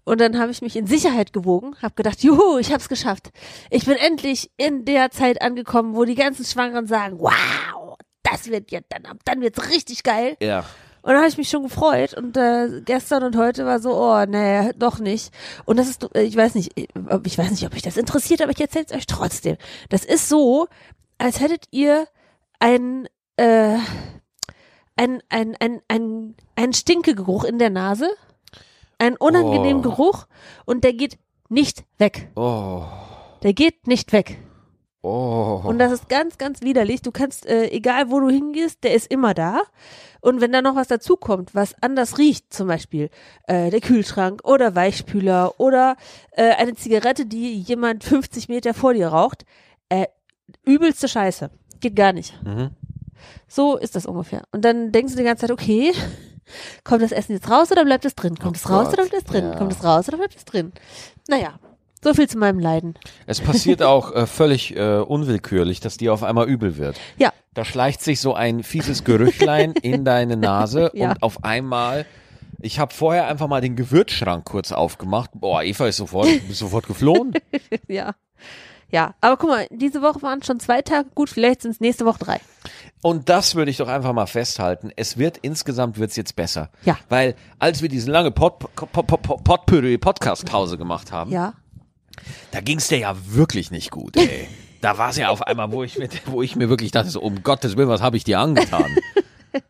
[0.04, 3.32] Und dann habe ich mich in Sicherheit gewogen, habe gedacht, juhu, ich hab's geschafft.
[3.70, 8.72] Ich bin endlich in der Zeit angekommen, wo die ganzen Schwangeren sagen, wow, das wird
[8.72, 10.36] ja dann, dann wird's richtig geil.
[10.41, 10.65] Ja.
[11.03, 14.23] Und dann habe ich mich schon gefreut und äh, gestern und heute war so, oh,
[14.27, 15.33] nee, doch nicht.
[15.65, 18.51] Und das ist, äh, ich weiß nicht, ich weiß nicht, ob euch das interessiert, aber
[18.51, 19.57] ich erzähle es euch trotzdem.
[19.89, 20.67] Das ist so,
[21.17, 22.07] als hättet ihr
[22.59, 23.77] ein, äh,
[24.95, 28.07] ein, ein, ein, ein, ein Stinkegeruch in der Nase,
[28.99, 29.89] einen unangenehmen Oh.
[29.89, 30.27] Geruch
[30.65, 31.17] und der geht
[31.49, 32.29] nicht weg.
[32.35, 32.83] Oh.
[33.41, 34.37] Der geht nicht weg.
[35.03, 35.61] Oh.
[35.65, 37.01] Und das ist ganz, ganz widerlich.
[37.01, 39.61] Du kannst, äh, egal wo du hingehst, der ist immer da.
[40.21, 43.09] Und wenn da noch was dazukommt, was anders riecht, zum Beispiel
[43.47, 45.95] äh, der Kühlschrank oder Weichspüler oder
[46.33, 49.45] äh, eine Zigarette, die jemand 50 Meter vor dir raucht,
[49.89, 50.05] äh,
[50.63, 51.49] übelste Scheiße.
[51.79, 52.39] Geht gar nicht.
[52.43, 52.69] Mhm.
[53.47, 54.43] So ist das ungefähr.
[54.51, 55.93] Und dann denkst du die ganze Zeit, okay,
[56.83, 58.37] kommt das Essen jetzt raus oder bleibt es drin?
[58.37, 59.45] Kommt Oh es raus Gott, oder bleibt es drin?
[59.45, 59.55] ja.
[59.57, 60.71] Kommt es raus oder bleibt es drin?
[61.27, 61.59] Naja,
[62.03, 62.95] so viel zu meinem Leiden.
[63.25, 66.99] Es passiert auch äh, völlig äh, unwillkürlich, dass dir auf einmal übel wird.
[67.17, 71.11] Ja, Da schleicht sich so ein fieses Gerüchlein in deine Nase Ja.
[71.11, 72.05] und auf einmal.
[72.63, 75.31] Ich habe vorher einfach mal den Gewürzschrank kurz aufgemacht.
[75.33, 77.33] Boah, Eva ist sofort, ist sofort geflohen.
[77.87, 78.13] ja.
[78.91, 82.05] Ja, aber guck mal, diese Woche waren schon zwei Tage gut, vielleicht sind es nächste
[82.05, 82.41] Woche drei.
[83.01, 84.91] Und das würde ich doch einfach mal festhalten.
[84.97, 86.69] Es wird insgesamt wird's jetzt besser.
[86.83, 86.97] Ja.
[87.07, 91.53] Weil als wir diese lange Pot, Pot, Pot, Pot, Potpourri Podcast Pause gemacht haben, Ja.
[92.51, 94.47] Da ging's dir ja wirklich nicht gut, ey.
[94.81, 97.43] Da war's ja auf einmal, wo ich mir, wo ich mir wirklich dachte, so, um
[97.43, 98.95] Gottes Willen, was habe ich dir angetan?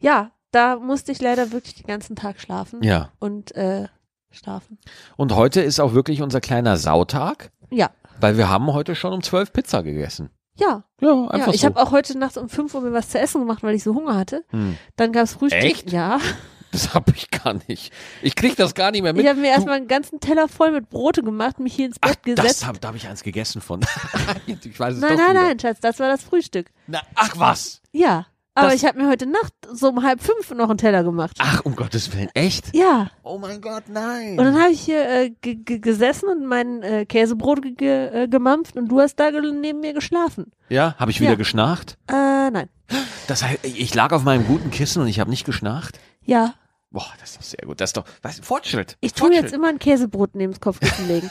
[0.00, 2.82] Ja, da musste ich leider wirklich den ganzen Tag schlafen.
[2.82, 3.10] ja.
[3.18, 3.88] Und äh,
[4.30, 4.78] schlafen.
[5.16, 7.90] Und heute ist auch wirklich unser kleiner Sautag, Ja.
[8.20, 10.30] weil wir haben heute schon um zwölf Pizza gegessen.
[10.54, 10.84] Ja.
[11.00, 11.54] Ja, einfach ja.
[11.54, 11.66] Ich so.
[11.66, 13.94] habe auch heute nachts um 5 Uhr mir was zu essen gemacht, weil ich so
[13.94, 14.44] Hunger hatte.
[14.50, 14.76] Hm.
[14.96, 15.62] Dann gab's Frühstück.
[15.62, 15.92] Echt?
[15.92, 16.18] Ja.
[16.72, 17.92] Das habe ich gar nicht.
[18.22, 19.22] Ich krieg das gar nicht mehr mit.
[19.22, 21.96] Ich habe mir Du- erstmal einen ganzen Teller voll mit Brote gemacht, mich hier ins
[22.00, 22.66] Ach, Bett das gesetzt.
[22.66, 23.80] hab, da habe ich eins gegessen von.
[24.46, 25.42] ich weiß es nein, nein, wieder.
[25.44, 26.70] nein, Schatz, das war das Frühstück.
[26.86, 27.80] Na, ach was.
[27.92, 28.26] Ja.
[28.54, 31.36] Aber Das- ich habe mir heute Nacht so um halb fünf noch einen Teller gemacht.
[31.38, 32.74] Ach, um Gottes Willen, echt?
[32.74, 33.08] Ja.
[33.22, 34.30] Oh mein Gott, nein.
[34.36, 38.26] Und dann habe ich hier äh, ge- ge- gesessen und mein äh, Käsebrot ge äh,
[38.28, 40.50] gemampft und du hast da neben mir geschlafen.
[40.70, 41.36] ja, habe ich wieder Ja.
[41.36, 41.98] geschnarcht?
[42.08, 42.68] Äh, nein.
[43.28, 46.00] Das heißt, ich lag auf meinem guten Kissen und ich habe nicht geschnarcht?
[46.28, 46.54] Ja.
[46.90, 47.80] Boah, das ist doch sehr gut.
[47.80, 48.96] Das ist doch, was, Fortschritt.
[49.00, 49.44] Ich tue Fortschritt.
[49.44, 51.30] jetzt immer ein Käsebrot neben das Kopfkissen legen.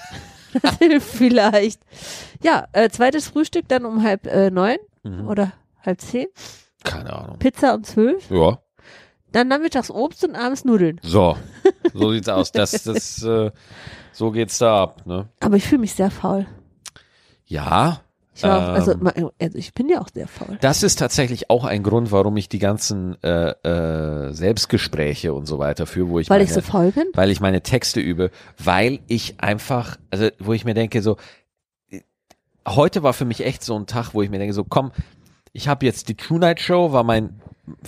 [0.62, 1.82] das hilft vielleicht.
[2.44, 5.28] Ja, äh, zweites Frühstück dann um halb äh, neun Mhm.
[5.28, 5.54] oder
[5.86, 6.28] halb zehn.
[6.84, 7.38] Keine Ahnung.
[7.40, 8.30] Pizza um zwölf.
[8.32, 8.60] Ja.
[9.32, 11.00] Dann nachmittags Obst und abends Nudeln.
[11.04, 11.38] So,
[11.94, 12.52] so sieht's aus.
[12.52, 13.52] Das, das, äh,
[14.14, 15.30] so geht's da ab, ne?
[15.40, 16.46] Aber ich fühle mich sehr faul.
[17.46, 18.02] Ja.
[18.38, 19.00] Ich, war also, Ähm.
[19.02, 20.58] ma- also ich bin ja auch sehr faul.
[20.62, 23.50] Das ist tatsächlich auch ein Grund, warum ich die ganzen äh,
[24.30, 27.06] äh, Selbstgespräche und so weiter führe, wo ich Weil meine, ich so faul bin?
[27.14, 28.30] weil ich meine Texte übe,
[28.64, 31.18] weil ich einfach, also wo ich mir denke, so
[32.68, 34.92] heute war für mich echt so ein Tag, wo ich mir denke, so komm,
[35.54, 37.40] ich habe jetzt die True Night Show, war mein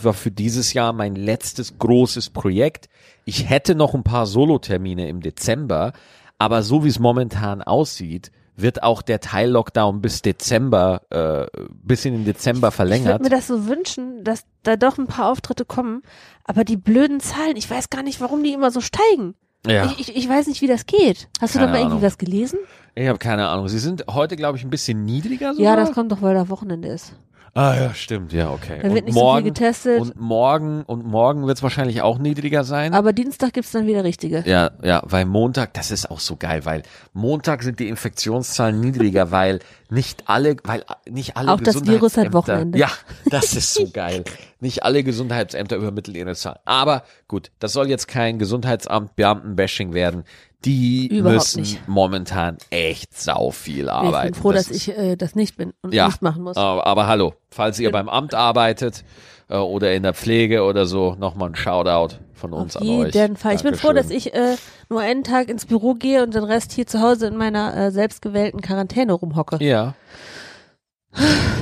[0.01, 2.89] war für dieses Jahr mein letztes großes Projekt.
[3.23, 5.93] Ich hätte noch ein paar Solotermine im Dezember,
[6.37, 8.31] aber so wie es momentan aussieht,
[8.61, 13.13] wird auch der Teil-Lockdown bis Dezember, äh, bis in den Dezember Ich verlängert.
[13.13, 16.01] würde mir das so wünschen, dass da doch ein paar Auftritte kommen,
[16.43, 19.35] aber die blöden Zahlen, ich weiß gar nicht, warum die immer so steigen.
[19.65, 19.85] ja.
[19.85, 21.27] Ich, ich, ich weiß nicht, wie das geht.
[21.41, 22.59] Hast du da Keine mal irgendwie was gelesen?
[22.95, 23.67] Ich habe keine Ahnung.
[23.67, 25.71] Sie sind heute, glaube ich, ein bisschen niedriger sogar.
[25.71, 27.13] Ja, das kommt doch, weil da Wochenende ist.
[27.53, 28.33] Ah ja, stimmt.
[28.33, 28.79] Ja, okay.
[28.81, 30.01] Da wird und nicht so viel morgen getestet.
[30.01, 32.93] und morgen und morgen wird es wahrscheinlich auch niedriger sein.
[32.93, 34.43] Aber Dienstag gibt's dann wieder richtige.
[34.45, 36.83] ja, ja, weil Montag, das ist auch so geil, weil
[37.13, 39.59] Montag sind die Infektionszahlen niedriger, weil
[39.89, 42.77] nicht alle, weil nicht alle Auch das Virus hat Wochenende.
[42.77, 42.89] Ja,
[43.29, 44.23] das ist so geil.
[44.61, 46.59] Nicht alle Gesundheitsämter übermitteln ihre Zahlen.
[46.65, 50.25] Aber gut, das soll jetzt kein Gesundheitsamt Beamten-Bashing werden.
[50.65, 51.87] Die Überhaupt müssen nicht.
[51.87, 54.27] momentan echt sau viel arbeiten.
[54.27, 56.07] ich bin froh, Das dass ich äh, das nicht bin und Ja.
[56.07, 56.57] nicht machen muss.
[56.57, 59.05] aber, aber hallo, falls ihr beim Amt arbeitet
[59.47, 63.15] äh, oder in der Pflege oder so, nochmal ein Shoutout von uns Auf an euch.
[63.15, 63.55] jeden Fall.
[63.55, 64.57] Ich bin froh, dass ich äh,
[64.89, 67.91] nur einen Tag ins Büro gehe und den Rest hier zu Hause in meiner äh,
[67.91, 69.63] selbstgewählten Quarantäne rumhocke.
[69.63, 69.93] Ja.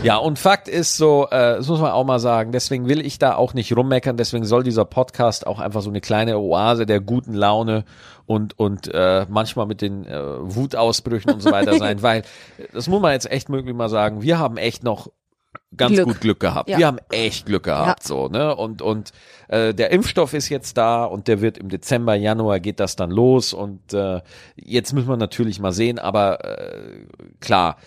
[0.04, 3.18] Ja, und Fakt ist so, äh, das muss man auch mal sagen, deswegen will ich
[3.18, 7.00] da auch nicht rummeckern, deswegen soll dieser Podcast auch einfach so eine kleine Oase der
[7.00, 7.84] guten Laune
[8.26, 12.24] und, und äh, manchmal mit den äh, Wutausbrüchen und so weiter sein, weil
[12.74, 15.10] das muss man jetzt echt möglich mal sagen, wir haben echt noch
[15.76, 16.06] ganz Glück.
[16.06, 16.70] gut Glück gehabt.
[16.70, 16.78] Ja.
[16.78, 18.56] Wir haben echt Glück gehabt, so, ne?
[18.56, 19.12] Und, und
[19.48, 23.12] äh, der Impfstoff ist jetzt da und der wird im Dezember, Januar geht das dann
[23.12, 24.22] los und äh,
[24.56, 27.06] jetzt müssen wir natürlich mal sehen, aber äh,
[27.40, 27.78] klar,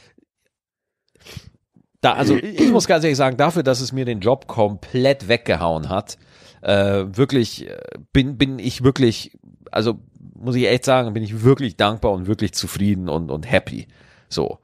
[2.01, 5.89] da, also ich muss ganz ehrlich sagen, dafür, dass es mir den Job komplett weggehauen
[5.89, 6.17] hat,
[6.63, 7.79] äh, wirklich äh,
[8.13, 9.39] bin bin ich wirklich,
[9.71, 9.99] also
[10.35, 13.87] muss ich echt sagen, bin ich wirklich dankbar und wirklich zufrieden und und happy.
[14.29, 14.59] So,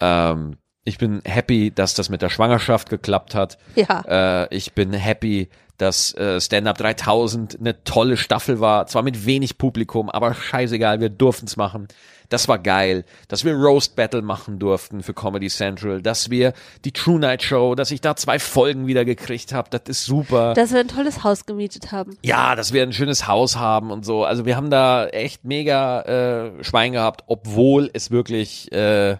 [0.00, 3.58] ähm, ich bin happy, dass das mit der Schwangerschaft geklappt hat.
[3.74, 4.44] Ja.
[4.44, 8.86] Äh, ich bin happy, dass äh, Stand Up 3000 eine tolle Staffel war.
[8.86, 11.88] Zwar mit wenig Publikum, aber scheißegal, wir durften es machen.
[12.30, 16.52] Das war geil, dass wir Roast Battle machen durften für Comedy Central, dass wir
[16.84, 19.70] die True Night Show, dass ich da zwei Folgen wieder gekriegt habe.
[19.70, 20.52] Das ist super.
[20.52, 22.18] Dass wir ein tolles Haus gemietet haben.
[22.22, 24.24] Ja, dass wir ein schönes Haus haben und so.
[24.24, 29.16] Also wir haben da echt mega äh, Schwein gehabt, obwohl es wirklich äh,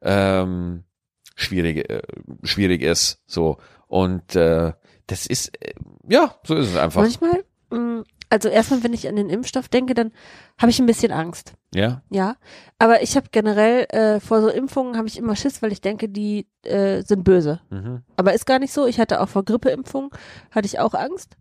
[0.00, 0.84] ähm,
[1.38, 2.02] schwierig, äh,
[2.42, 3.22] schwierig ist.
[3.26, 3.58] So.
[3.86, 4.72] Und äh,
[5.06, 5.72] das ist, äh,
[6.08, 7.02] ja, so ist es einfach.
[7.02, 10.12] Manchmal, mh, also erstmal, wenn ich an den Impfstoff denke, dann
[10.58, 11.54] habe ich ein bisschen Angst.
[11.74, 12.02] Ja.
[12.10, 12.36] Ja,
[12.78, 16.08] aber ich habe generell äh, vor so Impfungen habe ich immer Schiss, weil ich denke,
[16.08, 17.60] die äh, sind böse.
[17.70, 18.02] Mhm.
[18.16, 18.86] Aber ist gar nicht so.
[18.86, 20.10] Ich hatte auch vor Grippeimpfungen
[20.50, 21.36] hatte ich auch Angst,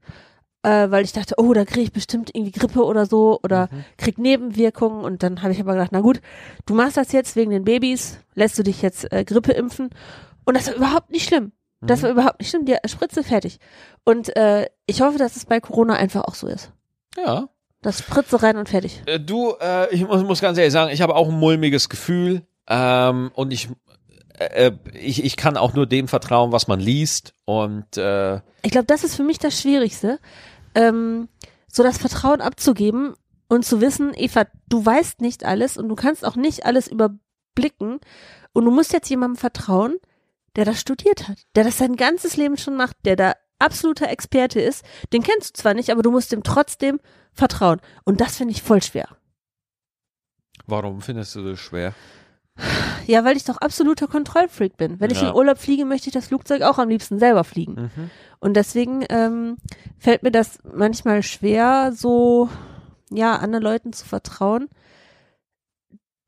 [0.67, 3.85] äh, weil ich dachte, oh, da kriege ich bestimmt irgendwie Grippe oder so oder Mhm.
[3.97, 5.03] krieg Nebenwirkungen.
[5.03, 6.19] Und dann habe ich aber gedacht, na gut,
[6.65, 9.89] du machst das jetzt wegen den Babys, lässt du dich jetzt äh, Grippe impfen.
[10.45, 11.51] Und das war überhaupt nicht schlimm.
[11.81, 12.03] Das Mhm.
[12.03, 12.65] war überhaupt nicht schlimm.
[12.65, 13.59] Die Spritze fertig.
[14.03, 16.71] Und äh, ich hoffe, dass es bei Corona einfach auch so ist.
[17.23, 17.47] Ja.
[17.81, 19.03] Das Spritze rein und fertig.
[19.05, 22.41] Äh, Du, äh, ich muss, muss ganz ehrlich sagen, ich habe auch ein mulmiges Gefühl
[22.67, 23.69] ähm, und ich,
[24.39, 28.87] äh, ich, ich kann auch nur dem vertrauen, was man liest und äh, Ich glaube,
[28.87, 30.19] das ist für mich das Schwierigste,
[30.77, 31.27] ähm,
[31.67, 33.15] so das Vertrauen abzugeben
[33.49, 37.99] und zu wissen, Eva, du weißt nicht alles und du kannst auch nicht alles überblicken
[38.53, 39.97] und du musst jetzt jemandem vertrauen,
[40.55, 44.61] der das studiert hat, der das sein ganzes Leben schon macht, der da absoluter Experte
[44.61, 44.85] ist.
[45.13, 46.99] Den kennst du zwar nicht, aber du musst dem trotzdem
[47.33, 47.81] vertrauen.
[48.05, 49.09] Und das finde ich voll schwer.
[50.67, 51.93] warum findest du das schwer?
[53.05, 54.99] Ja, weil ich doch absoluter Kontrollfreak bin.
[54.99, 55.29] Wenn ich Ja.
[55.29, 57.89] in Urlaub fliege, möchte ich das Flugzeug auch am liebsten selber fliegen.
[57.95, 58.09] Mhm.
[58.39, 59.57] Und deswegen ähm,
[59.97, 62.49] fällt mir das manchmal schwer, so
[63.09, 64.67] ja anderen Leuten zu vertrauen,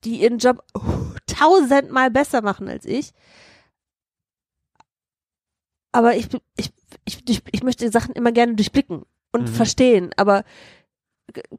[0.06, 0.63] die ihren Job
[1.28, 3.12] tausendmal besser machen als ich.
[5.92, 6.72] Aber ich, ich,
[7.06, 9.48] ich, ich, ich möchte Sachen immer gerne durchblicken und Mhm.
[9.48, 10.12] verstehen.
[10.18, 10.44] Aber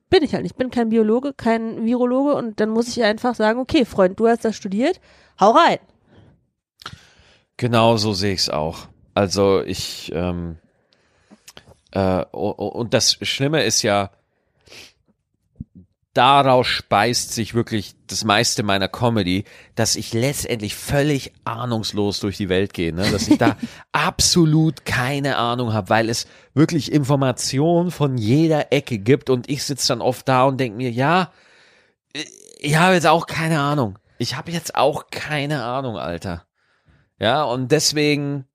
[0.08, 0.52] bin ich halt nicht.
[0.52, 4.28] Ich bin kein Biologe, kein Virologe und dann muss ich einfach sagen, okay, Freund, du
[4.28, 5.00] hast das studiert,
[5.38, 5.78] hau rein.
[7.56, 8.88] Genau so sehe ich es auch.
[9.14, 10.56] Also ich ähm,
[11.92, 14.10] äh, und das Schlimme ist ja,
[16.14, 19.44] daraus speist sich wirklich das meiste meiner Comedy,
[19.76, 23.08] dass ich letztendlich völlig ahnungslos durch die Welt gehe, ne?
[23.10, 23.56] dass ich da
[23.92, 29.88] absolut keine Ahnung habe, weil es wirklich Informationen von jeder Ecke gibt und ich sitze
[29.88, 31.30] dann oft da und denke mir, ja,
[32.58, 33.98] ich habe jetzt auch keine Ahnung.
[34.18, 36.44] Ich habe jetzt auch keine Ahnung, Alter.
[37.18, 38.46] Ja, und deswegen,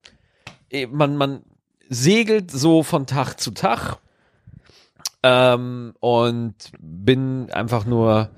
[0.70, 1.42] eh, man, man
[1.88, 3.98] segelt so von Tag zu Tag
[5.22, 8.30] ähm, und bin einfach nur,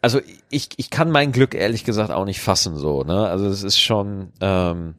[0.00, 3.28] also ich, ich kann mein Glück ehrlich gesagt auch nicht fassen so, ne?
[3.28, 4.94] Also es ist schon, ähm,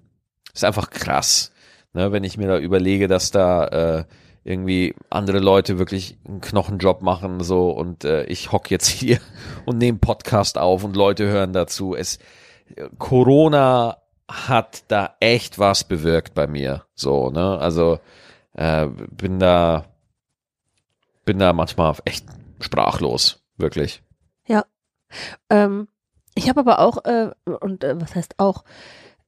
[0.54, 1.52] ist einfach krass,
[1.94, 2.12] ne?
[2.12, 4.06] Wenn ich mir da überlege, dass da äh,
[4.44, 9.20] irgendwie andere Leute wirklich einen Knochenjob machen so und äh, ich hock jetzt hier
[9.66, 11.96] und nehme Podcast auf und Leute hören dazu.
[11.96, 12.20] Es
[12.98, 16.84] Corona hat da echt was bewirkt bei mir.
[16.96, 17.58] So, ne?
[17.60, 18.00] Also
[18.54, 19.86] äh, bin da
[21.26, 22.26] bin da manchmal echt
[22.60, 24.02] sprachlos, wirklich.
[25.50, 25.88] Ähm,
[26.36, 28.64] ich habe aber auch, äh, und äh, was heißt auch,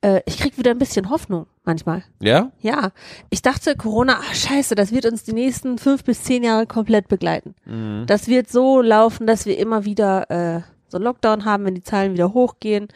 [0.01, 2.03] äh, ich krieg wieder ein bisschen Hoffnung manchmal.
[2.21, 2.51] Ja?
[2.59, 2.91] Ja,
[3.29, 7.07] ich dachte, Corona, ach scheiße, das wird uns die nächsten fünf bis zehn Jahre komplett
[7.07, 7.55] begleiten.
[7.65, 8.05] Mhm.
[8.07, 11.83] Das wird so laufen, dass wir immer wieder äh, so einen Lockdown haben, wenn die
[11.83, 12.87] Zahlen wieder hochgehen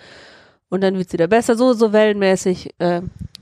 [0.70, 2.76] und dann wird's wieder besser, so, so wellenmäßig.
[2.80, 3.02] Äh,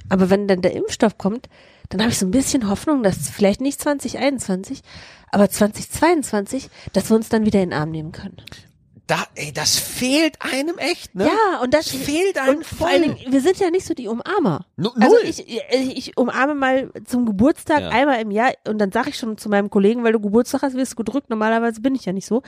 [0.10, 1.50] aber wenn dann der Impfstoff kommt,
[1.90, 4.82] dann habe ich so ein bisschen Hoffnung, dass vielleicht nicht 2021,
[5.32, 8.38] aber 2022, dass wir uns dann wieder in den Arm nehmen können.
[9.08, 11.26] Da, ey, das fehlt einem echt, ne?
[11.26, 14.08] Ja, und das fehlt einem und vor allen Dingen, wir sind ja nicht so die
[14.08, 14.68] Umarmer.
[14.76, 15.22] Nu- Also null.
[15.24, 17.90] ich, ich, ich umarme mal zum Geburtstag Ja.
[17.90, 20.76] einmal im Jahr und dann sage ich schon zu meinem Kollegen, weil du Geburtstag hast,
[20.76, 21.32] wirst du gedrückt.
[21.32, 22.44] Normalerweise bin ich ja nicht so.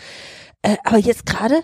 [0.61, 1.63] Äh, aber jetzt gerade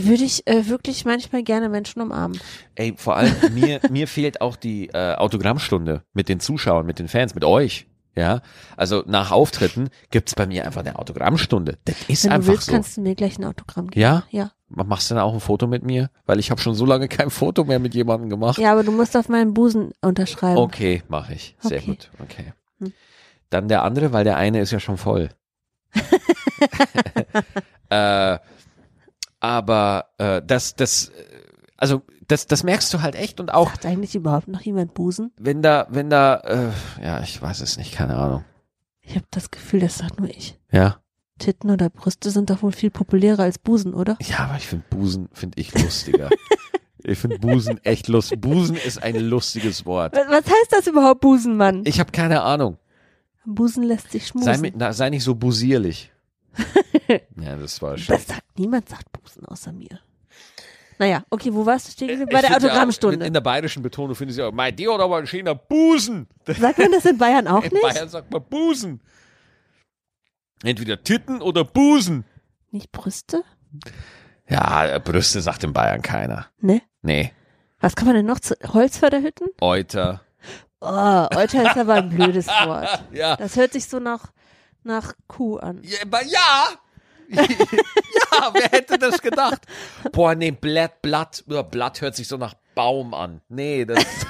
[0.00, 2.38] würde ich äh, wirklich manchmal gerne Menschen umarmen.
[2.74, 7.08] Ey, vor allem mir, mir fehlt auch die äh, Autogrammstunde mit den Zuschauern, mit den
[7.08, 7.86] Fans, mit euch.
[8.16, 8.40] Ja,
[8.76, 11.78] also nach Auftritten gibt's bei mir einfach eine Autogrammstunde.
[11.84, 12.72] Das ist Wenn du einfach willst, so.
[12.72, 14.00] kannst du mir gleich ein Autogramm geben.
[14.00, 14.24] Ja?
[14.30, 14.50] Ja.
[14.68, 16.10] Machst du dann auch ein Foto mit mir?
[16.26, 18.58] Weil ich habe schon so lange kein Foto mehr mit jemandem gemacht.
[18.58, 20.58] Ja, aber du musst auf meinen Busen unterschreiben.
[20.58, 21.54] Okay, mache ich.
[21.60, 21.86] Sehr Okay.
[21.86, 22.10] gut.
[22.20, 22.52] Okay.
[22.80, 22.92] Hm.
[23.50, 25.28] Dann der andere, weil der eine ist ja schon voll.
[27.90, 28.38] äh,
[29.40, 31.12] aber äh, das, das, äh,
[31.76, 35.32] also das, das merkst du halt echt und auch Sagt eigentlich überhaupt noch jemand Busen?
[35.38, 38.44] wenn da, wenn da, äh, ja, ich weiß es nicht, keine Ahnung.
[39.00, 40.58] Ich habe das Gefühl, das sagt nur ich.
[40.70, 41.00] Ja,
[41.38, 44.16] Titten oder Brüste sind doch wohl viel populärer als Busen, oder?
[44.20, 46.28] ja, aber ich finde Busen finde ich lustiger.
[47.04, 48.40] Ich finde Busen echt lustig.
[48.40, 50.14] Busen ist ein lustiges Wort.
[50.14, 51.82] Was heißt das überhaupt, Busenmann?
[51.86, 52.76] Ich habe keine Ahnung.
[53.46, 54.72] Busen lässt sich schmusen.
[54.78, 56.12] Sei, sei nicht so busierlich.
[57.40, 58.14] ja, das war schon.
[58.14, 60.00] das sagt niemand, sagt Busen außer mir.
[60.98, 62.30] Naja, okay, wo warst du stehen geblieben?
[62.32, 63.24] Bei der find ja, Autogrammstunde.
[63.26, 66.26] in der bayerischen Betonung finde ich ja, mein Dio hat aber ein schöner Busen.
[66.46, 67.82] Sagt man das in Bayern auch In nicht?
[67.82, 69.00] Bayern sagt man Busen.
[70.64, 72.24] Entweder Titten oder Busen.
[72.72, 73.44] Nicht Brüste?
[74.48, 76.46] Ja, Brüste sagt in Bayern keiner.
[76.60, 76.82] Ne?
[77.02, 77.32] Nee.
[77.80, 79.48] Was kann man denn noch zu Holzförderhütten?
[79.60, 80.22] Euter.
[80.80, 83.04] Oh, Euter ist aber ein blödes Wort.
[83.12, 83.36] Ja.
[83.36, 84.32] Das hört sich so nach,
[84.88, 85.80] nach Kuh an.
[85.84, 86.68] Ja, aber ja.
[87.30, 89.60] ja, wer hätte das gedacht?
[90.12, 93.42] Boah, nee, Blatt, Blatt, Blatt hört sich so nach Baum an.
[93.48, 94.04] Nee, das,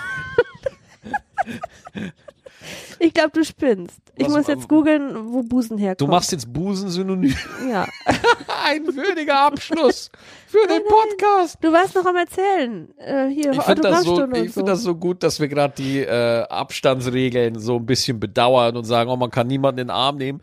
[3.00, 4.00] Ich glaube, du spinnst.
[4.16, 6.00] Ich Was- muss jetzt googeln, wo Busen herkommt.
[6.00, 7.34] du machst jetzt Busen-Synonym.
[7.70, 7.86] Ja.
[8.64, 10.10] Ein würdiger Abschluss
[10.48, 11.58] für den Podcast.
[11.60, 12.88] Du warst noch am Erzählen.
[12.98, 14.62] Äh, hier, Ich finde das, so, ich find so.
[14.62, 19.10] das so gut, dass wir gerade die äh, Abstandsregeln so ein bisschen bedauern und sagen,
[19.10, 20.42] oh, man kann niemanden in den Arm nehmen.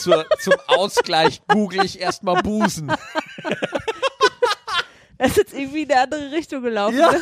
[0.00, 2.92] Zur, zum Ausgleich google ich erstmal Busen.
[5.16, 6.98] Das ist jetzt irgendwie in eine andere Richtung gelaufen.
[6.98, 7.12] Ja.
[7.12, 7.20] ne?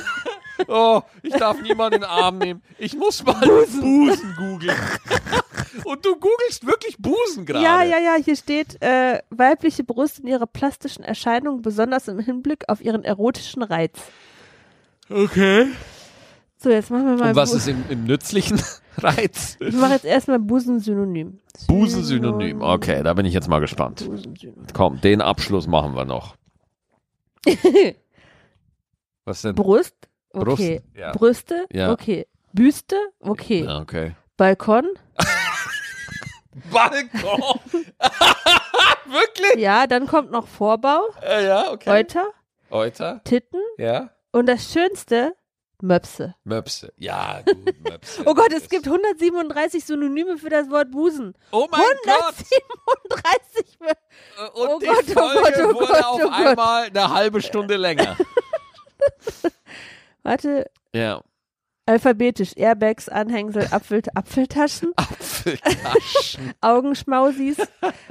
[0.69, 2.63] Oh, ich darf niemanden in den Arm nehmen.
[2.79, 4.77] Ich muss mal Busen, googeln.
[5.85, 7.65] Und du googelst wirklich Busen gerade.
[7.65, 12.69] Ja, ja, ja, hier steht, äh, weibliche Brust in ihrer plastischen Erscheinung, besonders im Hinblick
[12.69, 13.99] auf ihren erotischen Reiz.
[15.11, 15.67] Okay.
[16.59, 17.31] So, jetzt machen wir mal.
[17.31, 18.63] Und was Bu- ist im, im nützlichen
[18.99, 19.57] Reiz?
[19.61, 21.41] Ich mache jetzt erstmal Busen-Synonym.
[21.67, 22.61] Busensynonym.
[22.63, 24.09] Okay, da bin ich jetzt mal gespannt.
[24.73, 26.37] Komm, den Abschluss machen wir noch.
[29.25, 29.55] Was denn?
[29.55, 29.95] Brust?
[30.33, 30.83] Brust, Okay.
[30.95, 31.13] ja.
[31.13, 31.67] Brüste?
[31.73, 31.93] Ja.
[31.93, 32.27] Okay.
[32.53, 32.97] Büste?
[33.21, 33.65] Okay.
[33.65, 34.13] Ja, Okay.
[34.37, 34.87] Balkon?
[36.71, 37.61] Balkon.
[39.07, 39.57] Wirklich?
[39.63, 41.91] Ja, dann kommt noch Vorbau, Äh, ja, okay.
[41.91, 42.29] Euter,
[42.71, 43.21] Euter.
[43.25, 44.11] Titten Ja.
[44.33, 45.35] und das Schönste,
[45.83, 46.35] Möpse.
[46.45, 46.93] Möpse.
[46.97, 48.23] Ja, gut, Möpse.
[48.25, 51.35] Oh Gott, es gibt 137 Synonyme für das Wort Busen.
[51.51, 52.35] Oh mein Gott.
[53.11, 53.79] 137.
[53.81, 56.47] Mö- Und Oh die Gott, oh Folge Gott, oh wurde Gott, auf oh Gott.
[56.47, 58.17] einmal eine halbe Stunde länger.
[60.23, 61.23] Warte, ja.
[61.87, 62.57] alphabetisch.
[62.57, 66.55] Airbags, Anhängsel, Apfel, Apfeltaschen, Apfeltaschen.
[66.61, 67.57] Augenschmausis,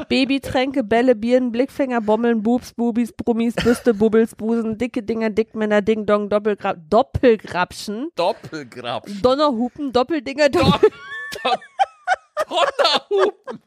[0.09, 6.05] Babytränke, Bälle, Birnen, Blickfänger, Bommeln, Bubs, Bubis, Brummis, Büste, Bubbels, Busen, dicke Dinger, Dickmänner, Ding
[6.05, 9.21] Dong, Doppelgrapschen, Doppelgrabschen.
[9.21, 10.89] Donnerhupen, Doppeldinger, Doppel
[12.51, 13.61] Donnerhupen.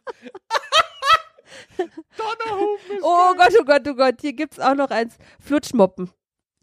[2.16, 2.96] Donnerhupen.
[2.96, 3.34] ist Oh.
[3.36, 5.16] Gott, oh Gott, oh Gott, hier gibt's auch noch eins.
[5.40, 6.10] Flutschmoppen.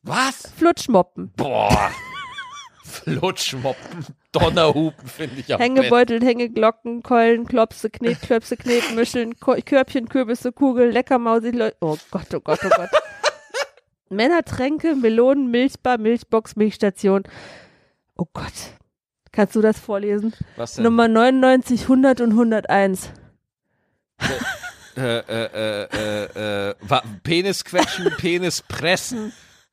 [0.04, 0.52] Was?
[0.58, 1.32] Flutschmoppen.
[1.36, 1.92] Boah.
[2.84, 4.06] Flutschmoppen.
[4.32, 5.62] Donnerhupen finde ich besten.
[5.62, 12.40] Hängebeutel, Hängeglocken, Keulen, Klopse, Knetklöpse, Knetmuscheln, Ko Körbchen, Kürbisse, Kugel, Leckermausi, Leu Oh Gott, oh
[12.40, 12.90] Gott, oh Gott.
[14.10, 17.24] Männertränke, Melonen, Milchbar, Milchbox, Milchstation.
[18.18, 18.54] Oh Gott.
[19.32, 20.34] Kannst du das vorlesen?
[20.58, 20.84] Was denn?
[20.84, 23.12] Nummer 99, 100 und 101.
[24.98, 29.32] äh, äh, äh, äh, äh, Penis quetschen, Penis pressen,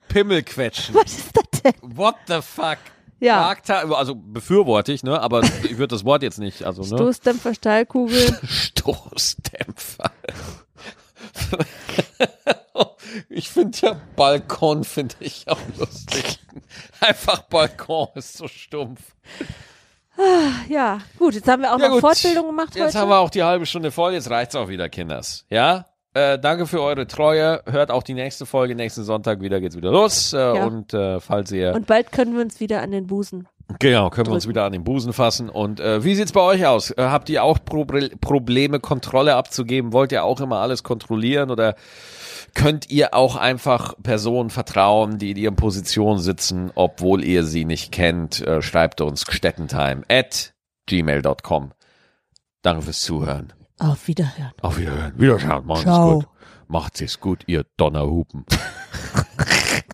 [0.08, 0.94] Pimmel quetschen.
[0.94, 1.74] Was ist das denn?
[1.82, 2.78] What the fuck?
[3.20, 3.36] Ja.
[3.40, 5.20] Markta also befürworte ich, ne?
[5.20, 6.88] Aber ich würde das Wort jetzt nicht, also ne?
[6.88, 8.38] Stoßdämpfer, Stahlkugel.
[8.46, 10.10] Stoßdämpfer.
[13.28, 16.38] ich finde ja Balkon finde ich auch lustig.
[17.00, 19.00] Einfach Balkon ist so stumpf.
[20.68, 22.00] Ja, gut, jetzt haben wir auch Ja, noch gut.
[22.00, 22.98] Fortbildung gemacht Jetzt heute.
[22.98, 25.44] haben wir auch die halbe Stunde voll, jetzt reicht's auch wieder, Kinders.
[25.48, 25.86] Ja?
[26.14, 27.62] Äh, danke für eure Treue.
[27.66, 28.74] Hört auch die nächste Folge.
[28.74, 30.32] Nächsten Sonntag wieder geht's wieder los.
[30.32, 30.64] Äh, Ja.
[30.64, 33.46] Und äh, falls ihr und bald können wir uns wieder an den Busen.
[33.78, 34.54] Genau, können wir uns drücken.
[34.54, 35.50] wieder an den Busen fassen.
[35.50, 36.90] Und äh, wie sieht's bei euch aus?
[36.92, 39.92] Äh, habt ihr auch Proble Probleme, Kontrolle abzugeben?
[39.92, 41.74] Wollt ihr auch immer alles kontrollieren oder
[42.54, 47.92] könnt ihr auch einfach Personen vertrauen, die in ihren Positionen sitzen, obwohl ihr sie nicht
[47.92, 48.42] kennt?
[48.60, 50.54] Schreibt uns gstettentime at
[50.86, 51.72] gmail.com.
[52.62, 53.52] Danke fürs Zuhören.
[53.78, 54.52] Auf Wiederhören.
[54.60, 55.12] Auf Wiederhören.
[55.16, 55.66] Wiederschauen.
[55.66, 56.14] Macht's Ciao.
[56.14, 56.28] gut.
[56.68, 58.44] Macht's gut, ihr Donnerhupen.